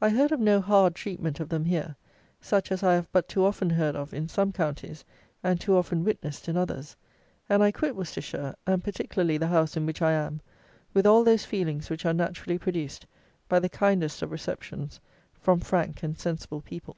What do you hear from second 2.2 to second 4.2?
such as I have but too often heard of